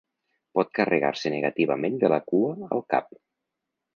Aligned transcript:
Pot 0.59 0.71
carregar-se 0.79 1.31
negativament 1.33 2.01
de 2.05 2.11
la 2.15 2.19
cua 2.33 2.57
al 2.77 2.83
cap. 2.95 3.15